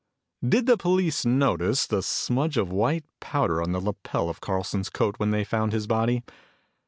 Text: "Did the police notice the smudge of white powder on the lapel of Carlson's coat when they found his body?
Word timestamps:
"Did 0.43 0.65
the 0.65 0.77
police 0.77 1.27
notice 1.27 1.85
the 1.85 2.01
smudge 2.01 2.57
of 2.57 2.71
white 2.71 3.05
powder 3.19 3.61
on 3.61 3.71
the 3.71 3.79
lapel 3.79 4.29
of 4.31 4.41
Carlson's 4.41 4.89
coat 4.89 5.19
when 5.19 5.29
they 5.29 5.43
found 5.43 5.73
his 5.73 5.85
body? 5.85 6.23